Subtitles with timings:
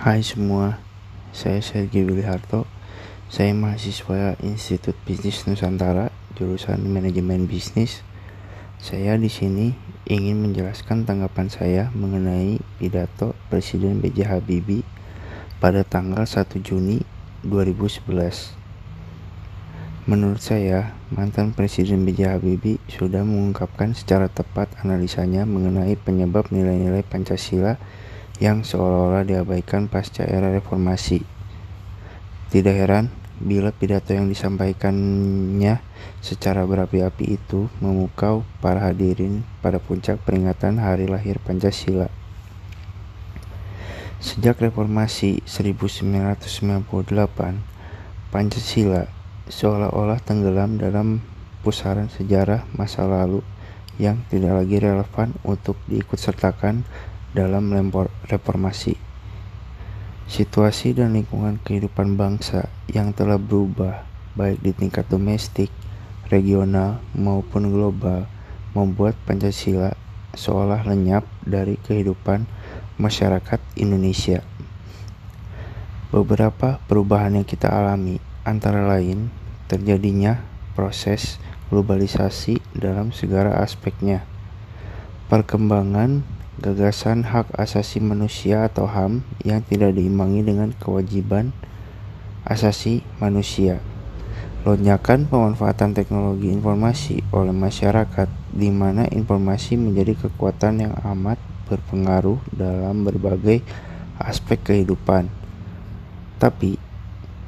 [0.00, 0.80] Hai semua,
[1.28, 2.64] saya Sergi Wiliharto.
[3.28, 6.08] Saya mahasiswa Institut Bisnis Nusantara,
[6.40, 8.00] jurusan Manajemen Bisnis.
[8.80, 9.76] Saya di sini
[10.08, 14.24] ingin menjelaskan tanggapan saya mengenai pidato Presiden B.J.
[14.24, 14.88] Habibie
[15.60, 17.04] pada tanggal 1 Juni
[17.44, 18.56] 2011.
[20.08, 22.40] Menurut saya, mantan Presiden B.J.
[22.40, 27.76] Habibie sudah mengungkapkan secara tepat analisanya mengenai penyebab nilai-nilai Pancasila
[28.40, 31.20] yang seolah-olah diabaikan pasca era reformasi.
[32.48, 35.80] Tidak heran bila pidato yang disampaikannya
[36.24, 42.08] secara berapi-api itu memukau para hadirin pada puncak peringatan hari lahir Pancasila.
[44.20, 46.84] Sejak reformasi 1998,
[48.28, 49.08] Pancasila
[49.48, 51.24] seolah-olah tenggelam dalam
[51.60, 53.40] pusaran sejarah masa lalu
[54.00, 56.84] yang tidak lagi relevan untuk diikutsertakan
[57.30, 57.70] dalam
[58.26, 58.94] reformasi.
[60.30, 64.06] Situasi dan lingkungan kehidupan bangsa yang telah berubah,
[64.38, 65.70] baik di tingkat domestik,
[66.30, 68.30] regional, maupun global,
[68.70, 69.90] membuat Pancasila
[70.34, 72.46] seolah lenyap dari kehidupan
[73.02, 74.46] masyarakat Indonesia.
[76.14, 79.30] Beberapa perubahan yang kita alami antara lain
[79.66, 80.42] terjadinya
[80.74, 81.38] proses
[81.70, 84.26] globalisasi dalam segala aspeknya.
[85.30, 86.26] Perkembangan
[86.60, 91.56] gagasan hak asasi manusia atau HAM yang tidak diimbangi dengan kewajiban
[92.44, 93.80] asasi manusia.
[94.68, 103.08] Lonjakan pemanfaatan teknologi informasi oleh masyarakat di mana informasi menjadi kekuatan yang amat berpengaruh dalam
[103.08, 103.64] berbagai
[104.20, 105.32] aspek kehidupan.
[106.36, 106.76] Tapi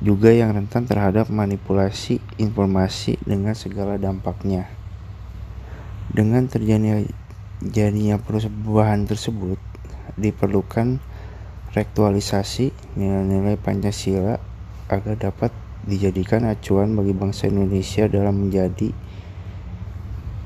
[0.00, 4.64] juga yang rentan terhadap manipulasi informasi dengan segala dampaknya.
[6.08, 7.04] Dengan terjadinya
[7.62, 9.60] perubahan tersebut,
[10.18, 10.98] diperlukan
[11.74, 14.38] rektualisasi nilai-nilai Pancasila
[14.86, 15.50] agar dapat
[15.84, 18.94] dijadikan acuan bagi bangsa Indonesia dalam menjadi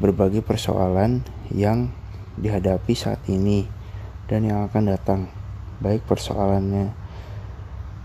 [0.00, 1.92] berbagai persoalan yang
[2.40, 3.68] dihadapi saat ini
[4.26, 5.20] dan yang akan datang,
[5.82, 6.94] baik persoalannya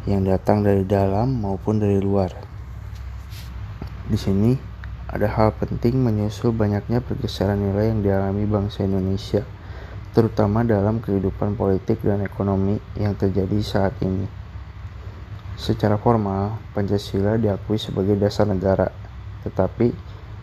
[0.06, 2.30] yang datang dari dalam maupun dari luar.
[4.06, 4.75] Di sini
[5.16, 9.48] ada hal penting menyusul banyaknya pergeseran nilai yang dialami bangsa Indonesia,
[10.12, 14.28] terutama dalam kehidupan politik dan ekonomi yang terjadi saat ini.
[15.56, 18.92] Secara formal, Pancasila diakui sebagai dasar negara,
[19.48, 19.96] tetapi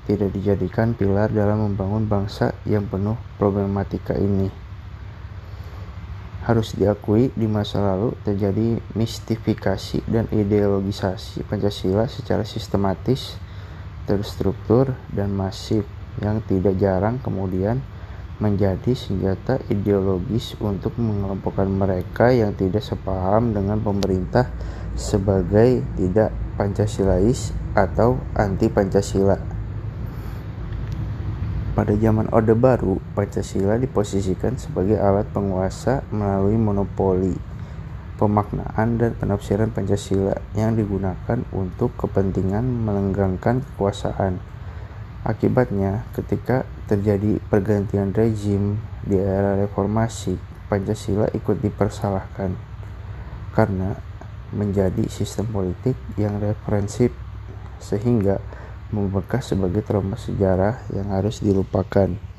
[0.08, 4.48] tidak dijadikan pilar dalam membangun bangsa yang penuh problematika ini.
[6.48, 13.36] Harus diakui di masa lalu terjadi mistifikasi dan ideologisasi Pancasila secara sistematis,
[14.04, 15.86] terstruktur, dan masif
[16.20, 17.80] yang tidak jarang kemudian
[18.42, 24.50] menjadi senjata ideologis untuk mengelompokkan mereka yang tidak sepaham dengan pemerintah
[24.98, 29.40] sebagai tidak Pancasilais atau anti Pancasila.
[31.72, 37.51] Pada zaman Orde Baru, Pancasila diposisikan sebagai alat penguasa melalui monopoli
[38.22, 44.38] pemaknaan dan penafsiran Pancasila yang digunakan untuk kepentingan melenggangkan kekuasaan.
[45.26, 50.38] Akibatnya, ketika terjadi pergantian rezim di era reformasi,
[50.70, 52.54] Pancasila ikut dipersalahkan
[53.58, 53.98] karena
[54.54, 57.10] menjadi sistem politik yang referensif
[57.82, 58.38] sehingga
[58.94, 62.31] membekas sebagai trauma sejarah yang harus dilupakan.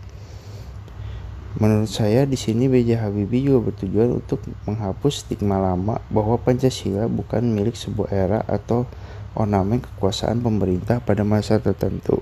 [1.63, 2.99] Menurut saya di sini B.J.
[2.99, 8.83] Habibie juga bertujuan untuk menghapus stigma lama bahwa Pancasila bukan milik sebuah era atau
[9.31, 12.19] ornamen kekuasaan pemerintah pada masa tertentu.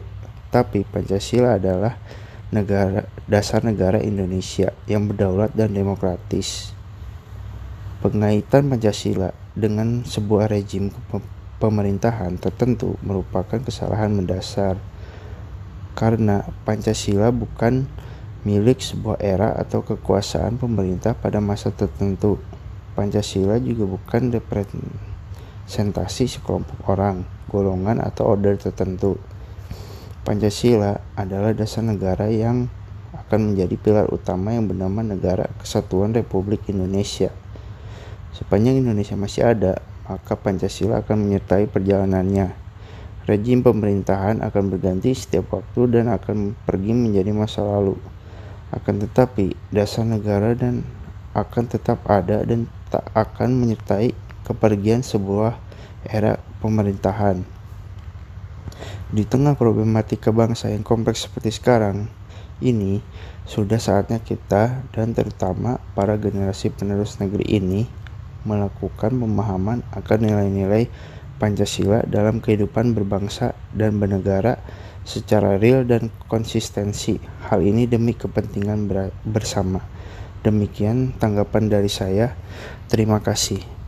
[0.53, 1.97] Tapi Pancasila adalah
[2.53, 6.77] negara dasar negara Indonesia yang berdaulat dan demokratis.
[8.05, 10.93] Pengaitan Pancasila dengan sebuah rejim
[11.57, 14.77] pemerintahan tertentu merupakan kesalahan mendasar
[15.97, 17.89] karena Pancasila bukan
[18.41, 22.41] milik sebuah era atau kekuasaan pemerintah pada masa tertentu.
[22.97, 29.21] Pancasila juga bukan representasi sekelompok orang, golongan atau order tertentu.
[30.25, 32.69] Pancasila adalah dasar negara yang
[33.13, 37.31] akan menjadi pilar utama yang bernama Negara Kesatuan Republik Indonesia.
[38.35, 39.79] Sepanjang Indonesia masih ada,
[40.09, 42.53] maka Pancasila akan menyertai perjalanannya.
[43.29, 47.95] Rejim pemerintahan akan berganti setiap waktu dan akan pergi menjadi masa lalu.
[48.71, 50.87] Akan tetapi, dasar negara dan
[51.35, 54.15] akan tetap ada dan tak akan menyertai
[54.47, 55.55] kepergian sebuah
[56.07, 57.43] era pemerintahan.
[59.11, 62.07] Di tengah problematika bangsa yang kompleks seperti sekarang,
[62.63, 63.03] ini
[63.43, 67.83] sudah saatnya kita dan terutama para generasi penerus negeri ini
[68.47, 70.87] melakukan pemahaman akan nilai-nilai
[71.41, 74.61] Pancasila dalam kehidupan berbangsa dan bernegara
[75.01, 77.17] secara real dan konsistensi.
[77.49, 78.85] Hal ini demi kepentingan
[79.25, 79.81] bersama.
[80.45, 82.37] Demikian tanggapan dari saya.
[82.85, 83.80] Terima kasih.